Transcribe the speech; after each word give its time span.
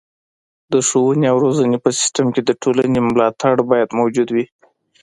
د 0.71 0.73
ښوونې 0.87 1.25
او 1.31 1.37
روزنې 1.45 1.77
په 1.83 1.89
سیستم 1.99 2.25
کې 2.33 2.41
د 2.43 2.51
ټولنې 2.61 2.99
ملاتړ 3.07 3.55
باید 3.71 3.95
موجود 3.99 4.27
وي. 4.35 4.45